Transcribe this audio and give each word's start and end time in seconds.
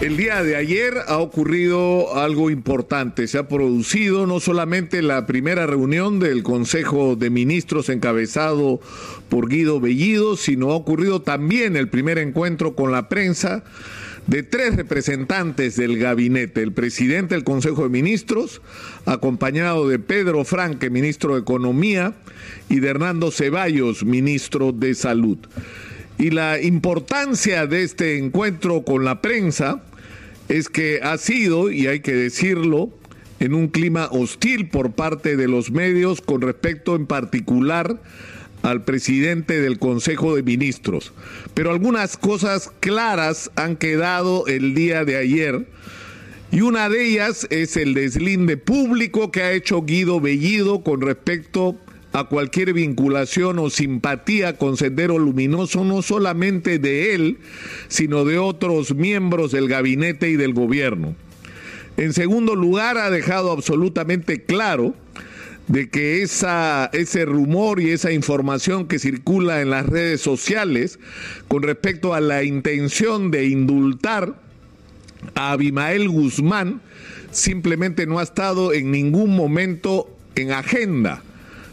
El 0.00 0.16
día 0.16 0.42
de 0.42 0.56
ayer 0.56 0.94
ha 1.08 1.18
ocurrido 1.18 2.16
algo 2.16 2.48
importante. 2.48 3.28
Se 3.28 3.36
ha 3.36 3.48
producido 3.48 4.26
no 4.26 4.40
solamente 4.40 5.02
la 5.02 5.26
primera 5.26 5.66
reunión 5.66 6.18
del 6.20 6.42
Consejo 6.42 7.16
de 7.16 7.28
Ministros 7.28 7.90
encabezado 7.90 8.80
por 9.28 9.50
Guido 9.50 9.78
Bellido, 9.78 10.38
sino 10.38 10.70
ha 10.70 10.74
ocurrido 10.76 11.20
también 11.20 11.76
el 11.76 11.90
primer 11.90 12.16
encuentro 12.16 12.74
con 12.74 12.92
la 12.92 13.10
prensa 13.10 13.62
de 14.26 14.42
tres 14.42 14.74
representantes 14.74 15.76
del 15.76 15.98
gabinete, 15.98 16.62
el 16.62 16.72
presidente 16.72 17.34
del 17.34 17.44
Consejo 17.44 17.82
de 17.82 17.90
Ministros, 17.90 18.62
acompañado 19.04 19.86
de 19.86 19.98
Pedro 19.98 20.46
Franque, 20.46 20.88
ministro 20.88 21.34
de 21.34 21.40
Economía, 21.40 22.14
y 22.70 22.80
de 22.80 22.88
Hernando 22.88 23.30
Ceballos, 23.30 24.02
ministro 24.02 24.72
de 24.72 24.94
Salud. 24.94 25.36
Y 26.16 26.30
la 26.30 26.58
importancia 26.60 27.66
de 27.66 27.82
este 27.82 28.18
encuentro 28.18 28.82
con 28.82 29.04
la 29.04 29.20
prensa 29.20 29.82
es 30.50 30.68
que 30.68 30.98
ha 31.02 31.16
sido, 31.16 31.70
y 31.70 31.86
hay 31.86 32.00
que 32.00 32.12
decirlo, 32.12 32.90
en 33.38 33.54
un 33.54 33.68
clima 33.68 34.08
hostil 34.10 34.68
por 34.68 34.92
parte 34.92 35.36
de 35.36 35.46
los 35.46 35.70
medios 35.70 36.20
con 36.20 36.42
respecto 36.42 36.96
en 36.96 37.06
particular 37.06 38.02
al 38.62 38.84
presidente 38.84 39.60
del 39.60 39.78
Consejo 39.78 40.34
de 40.34 40.42
Ministros. 40.42 41.12
Pero 41.54 41.70
algunas 41.70 42.16
cosas 42.16 42.70
claras 42.80 43.50
han 43.54 43.76
quedado 43.76 44.46
el 44.48 44.74
día 44.74 45.04
de 45.04 45.16
ayer. 45.16 45.66
Y 46.50 46.62
una 46.62 46.88
de 46.88 47.06
ellas 47.06 47.46
es 47.50 47.76
el 47.76 47.94
deslinde 47.94 48.56
público 48.56 49.30
que 49.30 49.42
ha 49.42 49.52
hecho 49.52 49.82
Guido 49.82 50.20
Bellido 50.20 50.82
con 50.82 51.00
respecto 51.00 51.78
a 52.12 52.24
cualquier 52.24 52.72
vinculación 52.72 53.58
o 53.58 53.70
simpatía 53.70 54.56
con 54.56 54.76
Sendero 54.76 55.18
Luminoso, 55.18 55.84
no 55.84 56.02
solamente 56.02 56.78
de 56.78 57.14
él, 57.14 57.38
sino 57.88 58.24
de 58.24 58.38
otros 58.38 58.94
miembros 58.94 59.52
del 59.52 59.68
gabinete 59.68 60.28
y 60.30 60.36
del 60.36 60.52
gobierno. 60.52 61.14
En 61.96 62.12
segundo 62.12 62.54
lugar, 62.54 62.98
ha 62.98 63.10
dejado 63.10 63.52
absolutamente 63.52 64.42
claro 64.42 64.94
de 65.68 65.88
que 65.88 66.22
esa, 66.22 66.90
ese 66.92 67.24
rumor 67.24 67.80
y 67.80 67.90
esa 67.90 68.10
información 68.10 68.88
que 68.88 68.98
circula 68.98 69.60
en 69.60 69.70
las 69.70 69.86
redes 69.86 70.20
sociales 70.20 70.98
con 71.46 71.62
respecto 71.62 72.12
a 72.12 72.20
la 72.20 72.42
intención 72.42 73.30
de 73.30 73.46
indultar 73.46 74.34
a 75.36 75.52
Abimael 75.52 76.08
Guzmán 76.08 76.80
simplemente 77.30 78.06
no 78.06 78.18
ha 78.18 78.24
estado 78.24 78.72
en 78.72 78.90
ningún 78.90 79.36
momento 79.36 80.08
en 80.34 80.50
agenda 80.50 81.22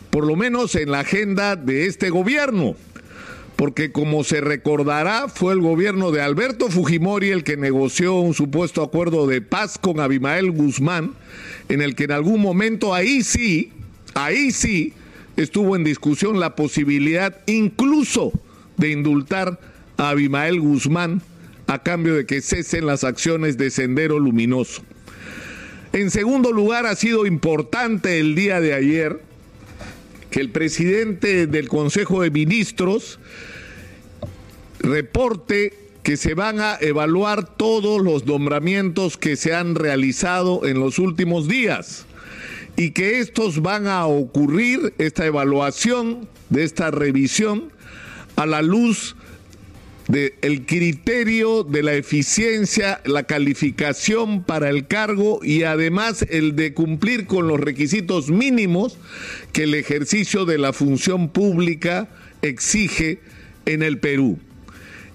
por 0.10 0.26
lo 0.26 0.36
menos 0.36 0.76
en 0.76 0.92
la 0.92 1.02
agenda 1.02 1.56
de 1.56 1.86
este 1.86 2.10
gobierno, 2.10 2.76
porque 3.56 3.92
como 3.92 4.24
se 4.24 4.42
recordará, 4.42 5.28
fue 5.28 5.54
el 5.54 5.62
gobierno 5.62 6.12
de 6.12 6.22
Alberto 6.22 6.70
Fujimori 6.70 7.30
el 7.30 7.44
que 7.44 7.58
negoció 7.58 8.16
un 8.20 8.34
supuesto 8.34 8.84
acuerdo 8.84 9.28
de 9.28 9.42
paz 9.42 9.78
con 9.78 10.00
Abimael 10.00 10.52
Guzmán, 10.52 11.14
en 11.70 11.82
el 11.82 11.96
que 11.96 12.06
en 12.06 12.12
algún 12.12 12.42
momento 12.42 12.94
ahí 12.94 13.24
sí, 13.24 13.72
ahí 14.14 14.52
sí, 14.52 14.94
estuvo 15.38 15.76
en 15.76 15.84
discusión 15.84 16.40
la 16.40 16.56
posibilidad 16.56 17.38
incluso 17.46 18.32
de 18.78 18.92
indultar 18.92 19.60
a 19.98 20.10
Abimael 20.10 20.60
Guzmán 20.60 21.22
a 21.68 21.84
cambio 21.84 22.16
de 22.16 22.26
que 22.26 22.42
cesen 22.42 22.86
las 22.86 23.04
acciones 23.04 23.58
de 23.58 23.70
Sendero 23.70 24.20
Luminoso. 24.20 24.84
En 25.94 26.12
segundo 26.12 26.52
lugar, 26.52 26.86
ha 26.86 26.96
sido 26.96 27.26
importante 27.26 28.20
el 28.20 28.36
día 28.36 28.62
de 28.62 28.74
ayer 28.74 29.27
el 30.38 30.52
presidente 30.52 31.48
del 31.48 31.68
Consejo 31.68 32.22
de 32.22 32.30
Ministros 32.30 33.20
reporte 34.80 35.74
que 36.04 36.16
se 36.16 36.36
van 36.36 36.60
a 36.60 36.78
evaluar 36.80 37.58
todos 37.58 38.04
los 38.04 38.26
nombramientos 38.26 39.18
que 39.18 39.36
se 39.36 39.56
han 39.56 39.74
realizado 39.74 40.66
en 40.66 40.80
los 40.80 41.00
últimos 41.00 41.48
días 41.48 42.06
y 42.76 42.92
que 42.92 43.20
estos 43.20 43.64
van 43.64 43.88
a 43.88 44.06
ocurrir, 44.06 44.94
esta 45.00 45.26
evaluación 45.26 46.30
de 46.50 46.64
esta 46.64 46.92
revisión, 46.92 47.72
a 48.36 48.46
la 48.46 48.62
luz 48.62 49.16
del 50.08 50.66
criterio 50.66 51.64
de 51.64 51.84
la 51.84 51.94
eficiencia, 51.94 53.02
la 53.06 53.24
calificación 53.24 54.44
para 54.44 54.70
el 54.70 54.88
cargo 54.88 55.40
y 55.44 55.64
además 55.64 56.26
el 56.30 56.56
de 56.56 56.74
cumplir 56.74 57.26
con 57.26 57.48
los 57.48 57.60
requisitos 57.60 58.30
mínimos 58.30 58.98
que 59.52 59.64
el 59.64 59.74
ejercicio 59.74 60.46
de 60.46 60.58
la 60.58 60.72
función 60.72 61.30
pública 61.30 62.08
exige 62.42 63.20
en 63.66 63.84
el 63.84 64.00
Perú. 64.00 64.40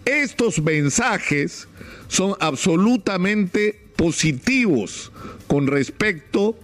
Estos 0.04 0.60
mensajes 0.60 1.68
son 2.08 2.34
absolutamente 2.40 3.80
positivos 3.96 5.10
con 5.46 5.68
respecto 5.68 6.58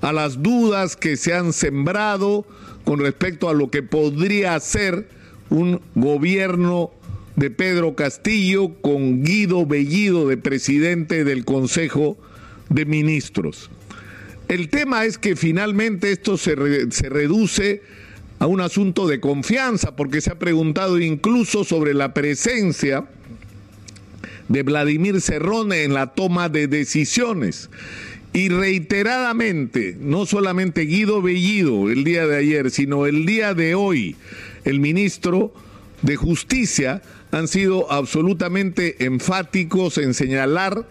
a 0.00 0.12
las 0.12 0.42
dudas 0.42 0.96
que 0.96 1.16
se 1.16 1.34
han 1.34 1.52
sembrado 1.52 2.46
con 2.84 3.00
respecto 3.00 3.48
a 3.48 3.54
lo 3.54 3.70
que 3.70 3.82
podría 3.82 4.58
ser 4.60 5.08
un 5.50 5.80
gobierno 5.94 6.92
de 7.36 7.50
Pedro 7.50 7.94
Castillo 7.94 8.74
con 8.80 9.24
Guido 9.24 9.66
Bellido 9.66 10.28
de 10.28 10.36
presidente 10.36 11.24
del 11.24 11.44
Consejo 11.44 12.16
de 12.68 12.84
Ministros. 12.84 13.70
El 14.48 14.68
tema 14.68 15.04
es 15.04 15.18
que 15.18 15.36
finalmente 15.36 16.12
esto 16.12 16.36
se, 16.36 16.54
se 16.90 17.08
reduce 17.08 17.82
a 18.38 18.46
un 18.46 18.60
asunto 18.60 19.06
de 19.06 19.20
confianza, 19.20 19.96
porque 19.96 20.20
se 20.20 20.30
ha 20.30 20.38
preguntado 20.38 21.00
incluso 21.00 21.64
sobre 21.64 21.94
la 21.94 22.14
presencia 22.14 23.06
de 24.48 24.62
Vladimir 24.62 25.20
Cerrón 25.20 25.72
en 25.72 25.94
la 25.94 26.14
toma 26.14 26.48
de 26.48 26.68
decisiones. 26.68 27.70
Y 28.32 28.48
reiteradamente, 28.48 29.96
no 29.98 30.26
solamente 30.26 30.82
Guido 30.82 31.22
Bellido 31.22 31.88
el 31.88 32.04
día 32.04 32.26
de 32.26 32.36
ayer, 32.36 32.70
sino 32.70 33.06
el 33.06 33.26
día 33.26 33.54
de 33.54 33.74
hoy, 33.74 34.16
el 34.64 34.80
ministro 34.80 35.54
de 36.04 36.16
Justicia 36.16 37.00
han 37.32 37.48
sido 37.48 37.90
absolutamente 37.90 39.06
enfáticos 39.06 39.96
en 39.96 40.12
señalar 40.12 40.86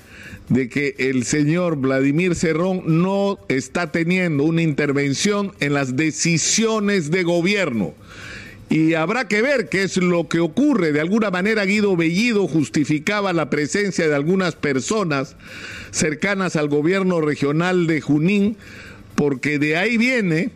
de 0.50 0.70
que 0.70 0.96
el 0.98 1.24
señor 1.24 1.78
Vladimir 1.78 2.36
Cerrón 2.36 2.82
no 2.86 3.38
está 3.48 3.92
teniendo 3.92 4.44
una 4.44 4.64
intervención 4.64 5.54
en 5.60 5.74
las 5.74 5.96
decisiones 5.96 7.12
de 7.12 7.24
gobierno. 7.24 7.94
Y 8.70 8.96
habrá 8.96 9.28
que 9.28 9.44
ver 9.44 9.70
qué 9.70 9.84
es 9.84 9.98
lo 9.98 10.28
que 10.28 10.40
ocurre. 10.40 10.92
De 10.92 11.00
alguna 11.00 11.30
manera 11.30 11.64
Guido 11.64 11.96
Bellido 11.96 12.48
justificaba 12.48 13.32
la 13.32 13.52
presencia 13.52 14.08
de 14.08 14.16
algunas 14.16 14.56
personas 14.56 15.36
cercanas 15.92 16.56
al 16.56 16.70
gobierno 16.70 17.22
regional 17.22 17.86
de 17.86 18.02
Junín, 18.02 18.58
porque 19.14 19.60
de 19.60 19.78
ahí 19.78 19.98
viene 19.98 20.50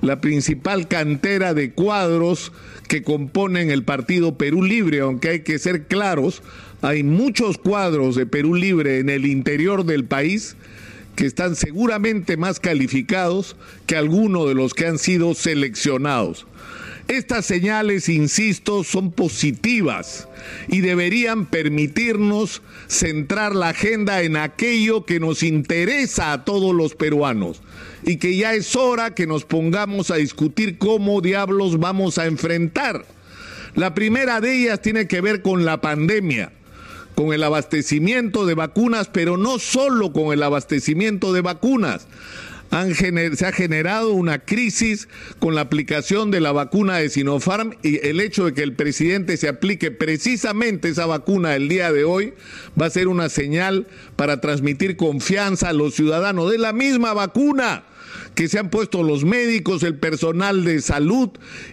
la 0.00 0.20
principal 0.20 0.88
cantera 0.88 1.54
de 1.54 1.72
cuadros 1.72 2.52
que 2.86 3.02
componen 3.02 3.70
el 3.70 3.82
partido 3.82 4.38
Perú 4.38 4.62
Libre, 4.62 5.00
aunque 5.00 5.28
hay 5.28 5.40
que 5.40 5.58
ser 5.58 5.86
claros, 5.86 6.42
hay 6.82 7.02
muchos 7.02 7.58
cuadros 7.58 8.14
de 8.14 8.26
Perú 8.26 8.54
Libre 8.54 8.98
en 8.98 9.10
el 9.10 9.26
interior 9.26 9.84
del 9.84 10.04
país 10.04 10.56
que 11.16 11.26
están 11.26 11.56
seguramente 11.56 12.36
más 12.36 12.60
calificados 12.60 13.56
que 13.86 13.96
algunos 13.96 14.46
de 14.46 14.54
los 14.54 14.72
que 14.72 14.86
han 14.86 14.98
sido 14.98 15.34
seleccionados. 15.34 16.46
Estas 17.08 17.46
señales, 17.46 18.08
insisto, 18.08 18.84
son 18.84 19.10
positivas 19.10 20.28
y 20.68 20.82
deberían 20.82 21.46
permitirnos 21.46 22.62
centrar 22.86 23.56
la 23.56 23.70
agenda 23.70 24.22
en 24.22 24.36
aquello 24.36 25.06
que 25.06 25.18
nos 25.18 25.42
interesa 25.42 26.32
a 26.32 26.44
todos 26.44 26.74
los 26.74 26.94
peruanos 26.94 27.62
y 28.02 28.16
que 28.16 28.36
ya 28.36 28.54
es 28.54 28.76
hora 28.76 29.14
que 29.14 29.26
nos 29.26 29.44
pongamos 29.44 30.10
a 30.10 30.16
discutir 30.16 30.78
cómo 30.78 31.20
diablos 31.20 31.78
vamos 31.78 32.18
a 32.18 32.26
enfrentar. 32.26 33.04
La 33.74 33.94
primera 33.94 34.40
de 34.40 34.62
ellas 34.62 34.82
tiene 34.82 35.06
que 35.06 35.20
ver 35.20 35.42
con 35.42 35.64
la 35.64 35.80
pandemia 35.80 36.52
con 37.18 37.32
el 37.32 37.42
abastecimiento 37.42 38.46
de 38.46 38.54
vacunas, 38.54 39.08
pero 39.08 39.36
no 39.36 39.58
solo 39.58 40.12
con 40.12 40.32
el 40.32 40.40
abastecimiento 40.40 41.32
de 41.32 41.40
vacunas 41.40 42.06
se 42.70 43.46
ha 43.46 43.52
generado 43.52 44.12
una 44.12 44.40
crisis 44.40 45.08
con 45.38 45.54
la 45.54 45.62
aplicación 45.62 46.30
de 46.30 46.40
la 46.40 46.52
vacuna 46.52 46.96
de 46.96 47.08
Sinopharm 47.08 47.74
y 47.82 48.06
el 48.06 48.20
hecho 48.20 48.44
de 48.46 48.54
que 48.54 48.62
el 48.62 48.74
presidente 48.74 49.36
se 49.36 49.48
aplique 49.48 49.90
precisamente 49.90 50.88
esa 50.88 51.06
vacuna 51.06 51.56
el 51.56 51.68
día 51.68 51.92
de 51.92 52.04
hoy 52.04 52.34
va 52.80 52.86
a 52.86 52.90
ser 52.90 53.08
una 53.08 53.28
señal 53.28 53.86
para 54.16 54.40
transmitir 54.40 54.96
confianza 54.96 55.70
a 55.70 55.72
los 55.72 55.94
ciudadanos. 55.94 56.50
De 56.50 56.58
la 56.58 56.72
misma 56.72 57.14
vacuna 57.14 57.84
que 58.38 58.46
se 58.46 58.60
han 58.60 58.70
puesto 58.70 59.02
los 59.02 59.24
médicos, 59.24 59.82
el 59.82 59.96
personal 59.96 60.62
de 60.62 60.80
salud 60.80 61.30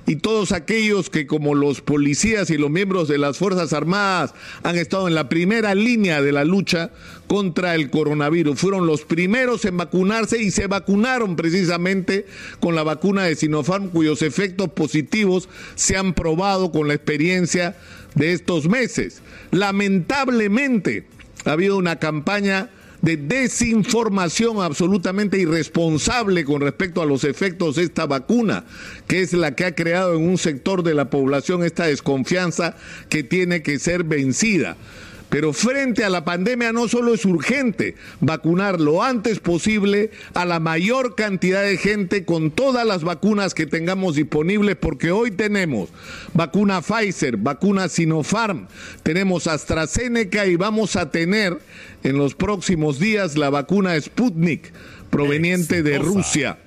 y 0.07 0.15
todos 0.15 0.51
aquellos 0.51 1.11
que 1.11 1.27
como 1.27 1.53
los 1.53 1.81
policías 1.81 2.49
y 2.49 2.57
los 2.57 2.71
miembros 2.71 3.07
de 3.07 3.19
las 3.19 3.37
Fuerzas 3.37 3.71
Armadas 3.71 4.33
han 4.63 4.75
estado 4.75 5.07
en 5.07 5.13
la 5.13 5.29
primera 5.29 5.75
línea 5.75 6.23
de 6.23 6.31
la 6.31 6.43
lucha 6.43 6.89
contra 7.27 7.75
el 7.75 7.91
coronavirus. 7.91 8.59
Fueron 8.59 8.87
los 8.87 9.03
primeros 9.03 9.63
en 9.65 9.77
vacunarse 9.77 10.41
y 10.41 10.49
se 10.49 10.65
vacunaron 10.65 11.35
precisamente 11.35 12.25
con 12.59 12.73
la 12.73 12.81
vacuna 12.81 13.25
de 13.25 13.35
Sinopharm 13.35 13.89
cuyos 13.89 14.23
efectos 14.23 14.69
positivos 14.69 15.47
se 15.75 15.97
han 15.97 16.15
probado 16.15 16.71
con 16.71 16.87
la 16.87 16.95
experiencia 16.95 17.77
de 18.15 18.33
estos 18.33 18.67
meses. 18.67 19.21
Lamentablemente, 19.51 21.05
Ha 21.45 21.51
habido 21.51 21.77
una 21.77 21.99
campaña 21.99 22.71
de 23.05 23.17
desinformación 23.17 24.63
absolutamente 24.63 25.37
irresponsable 25.37 26.43
con 26.43 26.61
respecto 26.61 27.03
a 27.03 27.05
los 27.05 27.23
efectos 27.23 27.75
de 27.75 27.83
esta 27.83 28.07
vacuna, 28.07 28.65
que 29.07 29.21
es 29.21 29.31
la 29.33 29.53
que 29.53 29.65
ha 29.65 29.75
creado 29.75 30.15
en 30.15 30.27
un 30.27 30.39
sector 30.39 30.81
de 30.81 30.95
la 30.95 31.11
población 31.11 31.63
esta 31.63 31.85
desconfianza 31.85 32.75
que 33.07 33.21
tiene 33.21 33.61
que 33.61 33.77
ser 33.77 34.05
vencida. 34.05 34.75
Pero 35.29 35.53
frente 35.53 36.03
a 36.03 36.09
la 36.09 36.23
pandemia 36.23 36.71
no 36.71 36.87
solo 36.87 37.13
es 37.13 37.25
urgente 37.25 37.95
vacunar 38.21 38.79
lo 38.79 39.03
antes 39.03 39.39
posible 39.39 40.11
a 40.33 40.45
la 40.45 40.59
mayor 40.59 41.15
cantidad 41.15 41.63
de 41.63 41.77
gente 41.77 42.25
con 42.25 42.51
todas 42.51 42.85
las 42.85 43.03
vacunas 43.03 43.53
que 43.53 43.65
tengamos 43.65 44.15
disponibles, 44.15 44.75
porque 44.75 45.11
hoy 45.11 45.31
tenemos 45.31 45.89
vacuna 46.33 46.81
Pfizer, 46.81 47.37
vacuna 47.37 47.89
Sinopharm, 47.89 48.67
tenemos 49.03 49.47
AstraZeneca 49.47 50.45
y 50.45 50.55
vamos 50.55 50.95
a 50.95 51.09
tener 51.09 51.59
en 52.03 52.17
los 52.17 52.35
próximos 52.35 52.99
días 52.99 53.35
la 53.35 53.49
vacuna 53.49 53.99
Sputnik 53.99 54.71
proveniente 55.09 55.81
de 55.81 55.97
Rusia. 55.97 56.59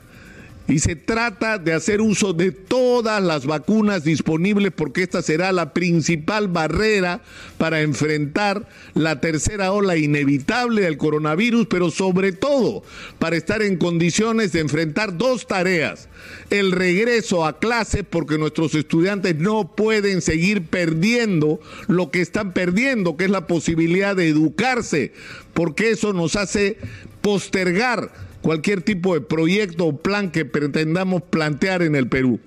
Y 0.68 0.80
se 0.80 0.96
trata 0.96 1.56
de 1.56 1.72
hacer 1.72 2.02
uso 2.02 2.34
de 2.34 2.52
todas 2.52 3.22
las 3.22 3.46
vacunas 3.46 4.04
disponibles 4.04 4.70
porque 4.70 5.02
esta 5.02 5.22
será 5.22 5.50
la 5.50 5.72
principal 5.72 6.48
barrera 6.48 7.22
para 7.56 7.80
enfrentar 7.80 8.68
la 8.92 9.18
tercera 9.18 9.72
ola 9.72 9.96
inevitable 9.96 10.82
del 10.82 10.98
coronavirus, 10.98 11.68
pero 11.70 11.90
sobre 11.90 12.32
todo 12.32 12.82
para 13.18 13.36
estar 13.36 13.62
en 13.62 13.78
condiciones 13.78 14.52
de 14.52 14.60
enfrentar 14.60 15.16
dos 15.16 15.46
tareas. 15.46 16.10
El 16.50 16.72
regreso 16.72 17.46
a 17.46 17.58
clase 17.58 18.04
porque 18.04 18.36
nuestros 18.36 18.74
estudiantes 18.74 19.36
no 19.36 19.74
pueden 19.74 20.20
seguir 20.20 20.66
perdiendo 20.66 21.60
lo 21.86 22.10
que 22.10 22.20
están 22.20 22.52
perdiendo, 22.52 23.16
que 23.16 23.24
es 23.24 23.30
la 23.30 23.46
posibilidad 23.46 24.14
de 24.14 24.28
educarse, 24.28 25.12
porque 25.54 25.92
eso 25.92 26.12
nos 26.12 26.36
hace 26.36 26.76
postergar 27.22 28.27
cualquier 28.42 28.82
tipo 28.82 29.14
de 29.14 29.20
proyecto 29.20 29.86
o 29.86 29.96
plan 29.96 30.30
que 30.30 30.44
pretendamos 30.44 31.22
plantear 31.22 31.82
en 31.82 31.94
el 31.94 32.08
Perú. 32.08 32.40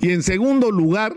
Y 0.00 0.10
en 0.10 0.22
segundo 0.22 0.70
lugar, 0.70 1.16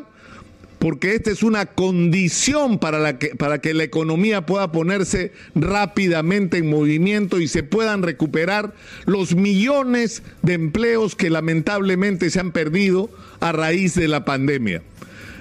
porque 0.79 1.15
esta 1.15 1.31
es 1.31 1.43
una 1.43 1.65
condición 1.65 2.77
para, 2.77 2.99
la 2.99 3.17
que, 3.17 3.29
para 3.29 3.61
que 3.61 3.73
la 3.73 3.85
economía 3.85 4.45
pueda 4.45 4.71
ponerse 4.71 5.31
rápidamente 5.55 6.57
en 6.57 6.69
movimiento 6.69 7.39
y 7.39 7.47
se 7.47 7.63
puedan 7.63 8.03
recuperar 8.03 8.73
los 9.05 9.33
millones 9.33 10.23
de 10.41 10.53
empleos 10.53 11.15
que 11.15 11.29
lamentablemente 11.29 12.29
se 12.29 12.41
han 12.41 12.51
perdido 12.51 13.09
a 13.39 13.53
raíz 13.53 13.95
de 13.95 14.09
la 14.09 14.25
pandemia. 14.25 14.81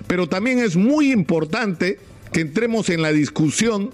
Pero 0.06 0.28
también 0.28 0.60
es 0.60 0.76
muy 0.76 1.10
importante 1.10 1.98
que 2.32 2.40
entremos 2.40 2.88
en 2.88 3.02
la 3.02 3.12
discusión 3.12 3.90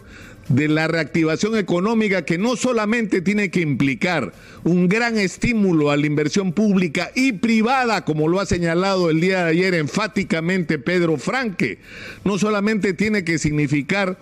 de 0.48 0.68
la 0.68 0.88
reactivación 0.88 1.56
económica 1.56 2.24
que 2.24 2.38
no 2.38 2.56
solamente 2.56 3.20
tiene 3.20 3.50
que 3.50 3.60
implicar 3.60 4.32
un 4.64 4.88
gran 4.88 5.18
estímulo 5.18 5.90
a 5.90 5.96
la 5.96 6.06
inversión 6.06 6.52
pública 6.52 7.10
y 7.14 7.32
privada, 7.32 8.04
como 8.04 8.28
lo 8.28 8.40
ha 8.40 8.46
señalado 8.46 9.10
el 9.10 9.20
día 9.20 9.44
de 9.44 9.50
ayer 9.50 9.74
enfáticamente 9.74 10.78
Pedro 10.78 11.16
Franque, 11.18 11.78
no 12.24 12.38
solamente 12.38 12.94
tiene 12.94 13.24
que 13.24 13.38
significar 13.38 14.18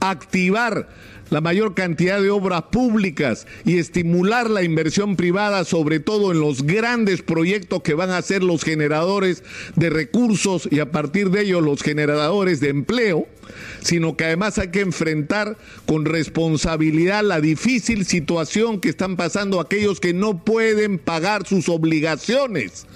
activar 0.00 0.88
la 1.30 1.40
mayor 1.40 1.74
cantidad 1.74 2.20
de 2.20 2.30
obras 2.30 2.62
públicas 2.72 3.46
y 3.64 3.78
estimular 3.78 4.50
la 4.50 4.62
inversión 4.62 5.16
privada, 5.16 5.64
sobre 5.64 6.00
todo 6.00 6.32
en 6.32 6.40
los 6.40 6.64
grandes 6.64 7.22
proyectos 7.22 7.82
que 7.82 7.94
van 7.94 8.10
a 8.10 8.20
ser 8.20 8.42
los 8.42 8.64
generadores 8.64 9.44
de 9.76 9.90
recursos 9.90 10.68
y 10.70 10.80
a 10.80 10.90
partir 10.90 11.30
de 11.30 11.42
ellos 11.42 11.62
los 11.62 11.82
generadores 11.82 12.60
de 12.60 12.70
empleo, 12.70 13.26
sino 13.80 14.16
que 14.16 14.24
además 14.24 14.58
hay 14.58 14.68
que 14.68 14.80
enfrentar 14.80 15.56
con 15.86 16.04
responsabilidad 16.04 17.24
la 17.24 17.40
difícil 17.40 18.04
situación 18.04 18.80
que 18.80 18.90
están 18.90 19.16
pasando 19.16 19.60
aquellos 19.60 20.00
que 20.00 20.14
no 20.14 20.44
pueden 20.44 20.98
pagar 20.98 21.46
sus 21.46 21.68
obligaciones 21.68 22.86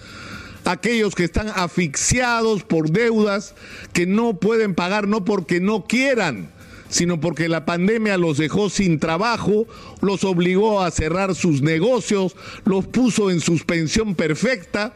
aquellos 0.64 1.14
que 1.14 1.24
están 1.24 1.48
asfixiados 1.54 2.64
por 2.64 2.90
deudas 2.90 3.54
que 3.92 4.06
no 4.06 4.34
pueden 4.34 4.74
pagar 4.74 5.06
no 5.06 5.24
porque 5.24 5.60
no 5.60 5.84
quieran, 5.84 6.50
sino 6.88 7.20
porque 7.20 7.48
la 7.48 7.64
pandemia 7.64 8.16
los 8.16 8.38
dejó 8.38 8.70
sin 8.70 8.98
trabajo, 8.98 9.66
los 10.00 10.24
obligó 10.24 10.82
a 10.82 10.90
cerrar 10.90 11.34
sus 11.34 11.62
negocios, 11.62 12.36
los 12.64 12.86
puso 12.86 13.30
en 13.30 13.40
suspensión 13.40 14.14
perfecta 14.14 14.94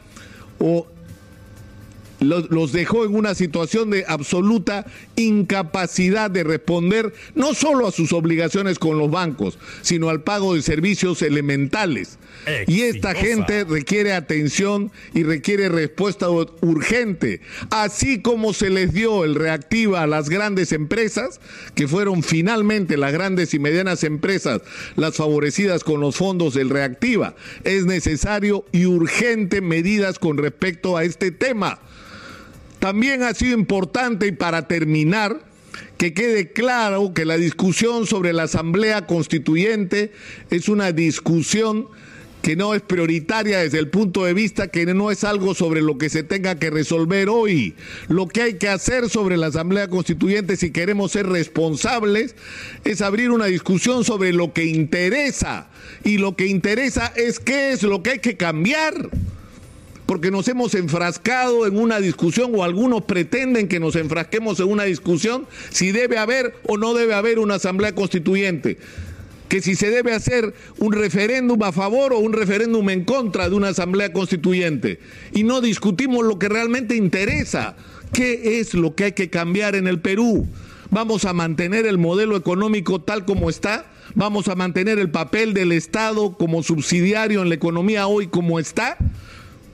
o 0.58 0.86
los, 2.20 2.72
dejó 2.72 3.04
en 3.04 3.14
una 3.14 3.34
situación 3.34 3.90
de 3.90 4.04
absoluta 4.06 4.86
incapacidad 5.16 6.30
de 6.30 6.44
responder 6.44 7.12
no 7.34 7.54
solo 7.54 7.86
a 7.86 7.92
sus 7.92 8.12
obligaciones 8.12 8.78
con 8.78 8.98
los 8.98 9.10
bancos, 9.10 9.58
sino 9.82 10.08
al 10.08 10.22
pago 10.22 10.54
de 10.54 10.62
servicios 10.62 11.22
elementales. 11.22 12.18
Y 12.66 12.82
esta 12.82 13.14
gente 13.14 13.64
requiere 13.64 14.12
atención 14.12 14.90
y 15.12 15.22
requiere 15.22 15.68
respuesta 15.68 16.28
urgente, 16.30 17.40
así 17.70 18.20
como 18.20 18.52
se 18.52 18.70
les 18.70 18.92
dio 18.92 19.24
el 19.24 19.34
reactiva 19.34 20.02
a 20.02 20.06
las 20.06 20.28
grandes 20.28 20.72
empresas, 20.72 21.40
que 21.74 21.88
fueron 21.88 22.22
finalmente 22.22 22.96
las 22.96 23.12
grandes 23.12 23.54
y 23.54 23.58
medianas 23.58 24.04
empresas 24.04 24.62
las 24.96 25.16
favorecidas 25.16 25.84
con 25.84 26.00
los 26.00 26.16
fondos 26.16 26.54
del 26.54 26.70
reactiva. 26.70 27.34
Es 27.64 27.84
necesario 27.86 28.64
y 28.72 28.86
urgente 28.86 29.60
medidas 29.60 30.18
con 30.18 30.38
respecto 30.38 30.96
a 30.96 31.04
este 31.04 31.30
tema. 31.30 31.80
También 32.78 33.22
ha 33.22 33.34
sido 33.34 33.58
importante, 33.58 34.26
y 34.26 34.32
para 34.32 34.68
terminar, 34.68 35.40
que 35.96 36.14
quede 36.14 36.52
claro 36.52 37.12
que 37.12 37.24
la 37.24 37.36
discusión 37.36 38.06
sobre 38.06 38.32
la 38.32 38.44
Asamblea 38.44 39.06
Constituyente 39.06 40.12
es 40.50 40.68
una 40.68 40.92
discusión 40.92 41.88
que 42.42 42.54
no 42.54 42.72
es 42.72 42.82
prioritaria 42.82 43.58
desde 43.58 43.80
el 43.80 43.88
punto 43.88 44.24
de 44.24 44.32
vista 44.32 44.68
que 44.68 44.86
no 44.86 45.10
es 45.10 45.24
algo 45.24 45.54
sobre 45.54 45.82
lo 45.82 45.98
que 45.98 46.08
se 46.08 46.22
tenga 46.22 46.54
que 46.54 46.70
resolver 46.70 47.28
hoy. 47.28 47.74
Lo 48.08 48.28
que 48.28 48.42
hay 48.42 48.54
que 48.54 48.68
hacer 48.68 49.10
sobre 49.10 49.36
la 49.36 49.48
Asamblea 49.48 49.88
Constituyente 49.88 50.56
si 50.56 50.70
queremos 50.70 51.12
ser 51.12 51.26
responsables 51.26 52.36
es 52.84 53.02
abrir 53.02 53.32
una 53.32 53.46
discusión 53.46 54.04
sobre 54.04 54.32
lo 54.32 54.52
que 54.52 54.64
interesa. 54.64 55.68
Y 56.04 56.18
lo 56.18 56.36
que 56.36 56.46
interesa 56.46 57.12
es 57.16 57.40
qué 57.40 57.72
es 57.72 57.82
lo 57.82 58.04
que 58.04 58.10
hay 58.10 58.18
que 58.20 58.36
cambiar 58.36 59.10
porque 60.08 60.30
nos 60.30 60.48
hemos 60.48 60.74
enfrascado 60.74 61.66
en 61.66 61.78
una 61.78 62.00
discusión 62.00 62.52
o 62.54 62.64
algunos 62.64 63.02
pretenden 63.02 63.68
que 63.68 63.78
nos 63.78 63.94
enfrasquemos 63.94 64.58
en 64.58 64.68
una 64.68 64.84
discusión 64.84 65.46
si 65.68 65.92
debe 65.92 66.16
haber 66.16 66.54
o 66.66 66.78
no 66.78 66.94
debe 66.94 67.12
haber 67.12 67.38
una 67.38 67.56
asamblea 67.56 67.94
constituyente 67.94 68.78
que 69.50 69.60
si 69.60 69.74
se 69.74 69.90
debe 69.90 70.14
hacer 70.14 70.54
un 70.78 70.94
referéndum 70.94 71.62
a 71.62 71.72
favor 71.72 72.14
o 72.14 72.20
un 72.20 72.32
referéndum 72.32 72.88
en 72.88 73.04
contra 73.04 73.50
de 73.50 73.54
una 73.54 73.68
asamblea 73.68 74.12
constituyente. 74.14 74.98
Y 75.32 75.44
no 75.44 75.60
discutimos 75.60 76.24
lo 76.24 76.38
que 76.38 76.48
realmente 76.48 76.96
interesa. 76.96 77.76
¿Qué 78.12 78.60
es 78.60 78.74
lo 78.74 78.94
que 78.94 79.04
hay 79.04 79.12
que 79.12 79.30
cambiar 79.30 79.74
en 79.74 79.88
el 79.88 80.00
Perú? 80.00 80.46
¿Vamos 80.90 81.26
a 81.26 81.34
mantener 81.34 81.86
el 81.86 81.96
modelo 81.96 82.36
económico 82.36 83.00
tal 83.00 83.24
como 83.24 83.48
está? 83.48 83.90
¿Vamos 84.14 84.48
a 84.48 84.54
mantener 84.54 84.98
el 84.98 85.10
papel 85.10 85.52
del 85.54 85.72
Estado 85.72 86.36
como 86.36 86.62
subsidiario 86.62 87.42
en 87.42 87.50
la 87.50 87.54
economía 87.54 88.06
hoy 88.06 88.26
como 88.26 88.58
está? 88.58 88.96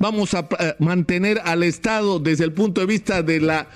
Vamos 0.04 0.34
a 0.34 0.46
eh, 0.58 0.74
mantener 0.80 1.40
al 1.46 1.62
Estado 1.62 2.18
desde 2.18 2.44
el 2.44 2.52
punto 2.52 2.82
de 2.82 2.86
vista 2.86 3.22
de 3.22 3.40
la 3.40 3.68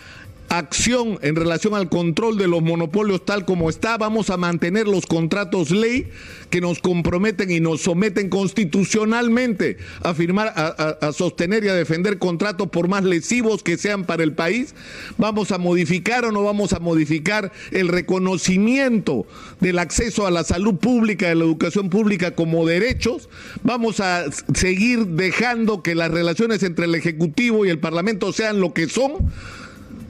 acción 0.48 1.18
en 1.22 1.36
relación 1.36 1.74
al 1.74 1.88
control 1.88 2.38
de 2.38 2.48
los 2.48 2.62
monopolios 2.62 3.24
tal 3.24 3.44
como 3.44 3.68
está, 3.68 3.98
vamos 3.98 4.30
a 4.30 4.36
mantener 4.36 4.88
los 4.88 5.06
contratos 5.06 5.70
ley 5.70 6.08
que 6.50 6.60
nos 6.60 6.78
comprometen 6.78 7.50
y 7.50 7.60
nos 7.60 7.82
someten 7.82 8.28
constitucionalmente 8.28 9.76
a 10.02 10.14
firmar, 10.14 10.52
a, 10.56 11.12
sostener 11.12 11.64
y 11.64 11.68
a 11.68 11.74
defender 11.74 12.18
contratos 12.18 12.68
por 12.68 12.88
más 12.88 13.04
lesivos 13.04 13.62
que 13.62 13.76
sean 13.76 14.04
para 14.04 14.22
el 14.22 14.32
país, 14.32 14.74
vamos 15.18 15.52
a 15.52 15.58
modificar 15.58 16.24
o 16.24 16.32
no 16.32 16.42
vamos 16.42 16.72
a 16.72 16.78
modificar 16.78 17.52
el 17.70 17.88
reconocimiento 17.88 19.26
del 19.60 19.78
acceso 19.78 20.26
a 20.26 20.30
la 20.30 20.44
salud 20.44 20.76
pública, 20.76 21.28
de 21.28 21.34
la 21.34 21.44
educación 21.44 21.90
pública 21.90 22.34
como 22.34 22.66
derechos, 22.66 23.28
vamos 23.62 24.00
a 24.00 24.24
seguir 24.54 25.06
dejando 25.06 25.82
que 25.82 25.94
las 25.94 26.10
relaciones 26.10 26.62
entre 26.62 26.86
el 26.86 26.94
Ejecutivo 26.94 27.66
y 27.66 27.70
el 27.70 27.78
Parlamento 27.78 28.32
sean 28.32 28.60
lo 28.60 28.72
que 28.72 28.88
son 28.88 29.30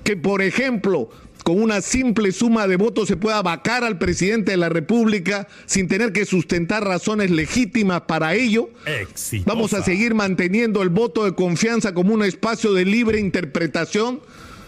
que, 0.08 0.16
por 0.16 0.40
ejemplo, 0.40 1.10
con 1.44 1.60
una 1.60 1.82
simple 1.82 2.32
suma 2.32 2.66
de 2.66 2.76
votos 2.76 3.08
se 3.08 3.18
pueda 3.18 3.42
vacar 3.42 3.84
al 3.84 3.98
presidente 3.98 4.52
de 4.52 4.56
la 4.56 4.70
República 4.70 5.46
sin 5.66 5.86
tener 5.86 6.14
que 6.14 6.24
sustentar 6.24 6.82
razones 6.82 7.30
legítimas 7.30 8.00
para 8.08 8.34
ello. 8.34 8.70
Vamos 9.44 9.74
a 9.74 9.82
seguir 9.82 10.14
manteniendo 10.14 10.80
el 10.80 10.88
voto 10.88 11.26
de 11.26 11.34
confianza 11.34 11.92
como 11.92 12.14
un 12.14 12.24
espacio 12.24 12.72
de 12.72 12.86
libre 12.86 13.20
interpretación 13.20 14.20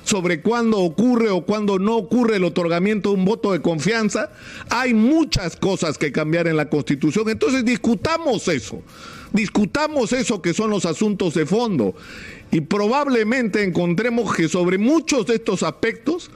sobre 0.05 0.43
cuándo 0.43 0.81
ocurre 0.81 1.31
o 1.31 1.47
cuándo 1.47 1.79
no 1.79 1.97
ocurre 1.97 2.37
el 2.37 2.45
otorgamiento 2.45 3.09
de 3.09 3.15
un 3.15 3.25
voto 3.25 3.53
de 3.53 3.63
confianza. 3.63 4.33
Hay 4.69 4.93
muchas 4.93 5.57
cosas 5.57 5.97
que 5.97 6.13
cambiar 6.13 6.49
en 6.49 6.59
la 6.59 6.69
Constitución, 6.69 7.31
entonces 7.31 7.65
discutamos 7.65 8.47
eso, 8.49 8.83
discutamos 9.33 10.13
eso 10.13 10.43
que 10.43 10.55
son 10.55 10.71
los 10.71 10.85
asuntos 10.87 11.35
de 11.35 11.47
fondo 11.47 11.95
y 12.51 12.61
probablemente 12.63 13.63
encontremos 13.63 14.35
que 14.35 14.49
sobre 14.49 14.79
muchos 14.79 15.27
de 15.27 15.37
estos 15.37 15.63
aspectos 15.63 16.31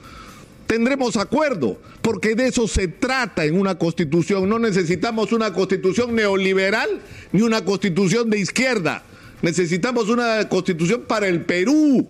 tendremos 0.67 1.17
acuerdo, 1.17 1.79
porque 2.01 2.35
de 2.35 2.47
eso 2.47 2.67
se 2.67 2.87
trata 2.87 3.45
en 3.45 3.59
una 3.59 3.77
constitución. 3.77 4.49
No 4.49 4.59
necesitamos 4.59 5.31
una 5.31 5.53
constitución 5.53 6.15
neoliberal 6.15 7.01
ni 7.31 7.41
una 7.41 7.63
constitución 7.63 8.29
de 8.29 8.39
izquierda. 8.39 9.03
Necesitamos 9.41 10.09
una 10.09 10.47
constitución 10.49 11.03
para 11.07 11.27
el 11.27 11.41
Perú, 11.41 12.07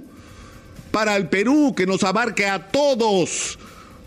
para 0.91 1.15
el 1.17 1.27
Perú 1.27 1.73
que 1.75 1.85
nos 1.85 2.03
abarque 2.03 2.45
a 2.45 2.67
todos, 2.67 3.59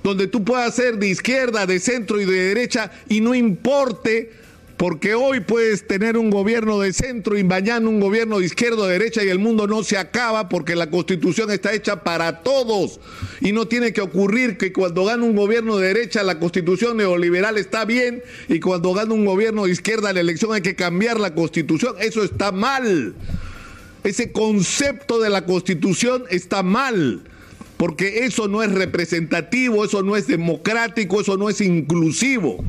donde 0.02 0.28
tú 0.28 0.44
puedas 0.44 0.74
ser 0.74 0.96
de 0.98 1.08
izquierda, 1.08 1.66
de 1.66 1.80
centro 1.80 2.20
y 2.20 2.24
de 2.24 2.54
derecha 2.54 2.90
y 3.08 3.20
no 3.20 3.34
importe 3.34 4.32
porque 4.78 5.16
hoy 5.16 5.40
puedes 5.40 5.88
tener 5.88 6.16
un 6.16 6.30
gobierno 6.30 6.78
de 6.78 6.92
centro 6.92 7.36
y 7.36 7.42
mañana 7.42 7.88
un 7.88 7.98
gobierno 7.98 8.38
de 8.38 8.46
izquierda 8.46 8.82
o 8.82 8.86
derecha 8.86 9.24
y 9.24 9.28
el 9.28 9.40
mundo 9.40 9.66
no 9.66 9.82
se 9.82 9.98
acaba 9.98 10.48
porque 10.48 10.76
la 10.76 10.88
constitución 10.88 11.50
está 11.50 11.72
hecha 11.72 12.04
para 12.04 12.44
todos 12.44 13.00
y 13.40 13.50
no 13.50 13.66
tiene 13.66 13.92
que 13.92 14.00
ocurrir 14.00 14.56
que 14.56 14.72
cuando 14.72 15.04
gana 15.04 15.24
un 15.24 15.34
gobierno 15.34 15.78
de 15.78 15.88
derecha 15.88 16.22
la 16.22 16.38
constitución 16.38 16.96
neoliberal 16.96 17.58
está 17.58 17.84
bien 17.84 18.22
y 18.48 18.60
cuando 18.60 18.94
gana 18.94 19.12
un 19.12 19.24
gobierno 19.24 19.64
de 19.64 19.72
izquierda 19.72 20.12
la 20.12 20.20
elección 20.20 20.54
hay 20.54 20.62
que 20.62 20.76
cambiar 20.76 21.18
la 21.18 21.34
constitución, 21.34 21.96
eso 21.98 22.22
está 22.22 22.52
mal. 22.52 23.14
Ese 24.04 24.30
concepto 24.30 25.18
de 25.18 25.28
la 25.28 25.44
constitución 25.44 26.22
está 26.30 26.62
mal 26.62 27.22
porque 27.78 28.26
eso 28.26 28.46
no 28.46 28.62
es 28.62 28.70
representativo, 28.70 29.84
eso 29.84 30.04
no 30.04 30.14
es 30.14 30.28
democrático, 30.28 31.20
eso 31.20 31.36
no 31.36 31.50
es 31.50 31.60
inclusivo. 31.60 32.64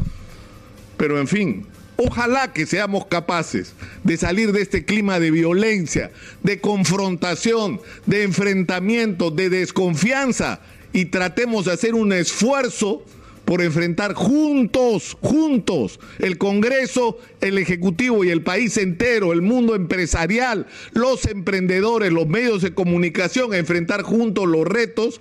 Pero 0.98 1.20
en 1.20 1.28
fin, 1.28 1.66
Ojalá 2.02 2.54
que 2.54 2.66
seamos 2.66 3.08
capaces 3.08 3.74
de 4.06 4.16
salir 4.16 4.54
de 4.54 4.62
este 4.62 4.86
clima 4.86 5.20
de 5.20 5.32
violencia, 5.32 6.12
de 6.44 6.62
confrontación, 6.62 7.82
de 8.06 8.24
enfrentamiento, 8.24 9.32
de 9.32 9.50
desconfianza 9.50 10.62
y 10.94 11.06
tratemos 11.06 11.66
de 11.66 11.74
hacer 11.74 11.96
un 11.96 12.14
esfuerzo 12.14 13.04
por 13.44 13.62
enfrentar 13.62 14.14
juntos, 14.14 15.18
juntos, 15.20 16.00
el 16.20 16.38
Congreso, 16.38 17.18
el 17.42 17.58
Ejecutivo 17.58 18.24
y 18.24 18.30
el 18.30 18.44
país 18.44 18.78
entero, 18.78 19.34
el 19.34 19.42
mundo 19.42 19.76
empresarial, 19.76 20.68
los 20.94 21.26
emprendedores, 21.26 22.14
los 22.14 22.28
medios 22.28 22.62
de 22.62 22.74
comunicación, 22.74 23.54
enfrentar 23.54 24.04
juntos 24.04 24.48
los 24.48 24.66
retos 24.66 25.20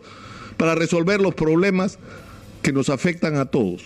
para 0.57 0.77
resolver 0.77 1.21
los 1.21 1.35
problemas 1.35 1.99
que 2.63 2.73
nos 2.73 2.89
afectan 2.89 3.35
a 3.35 3.47
todos. 3.47 3.83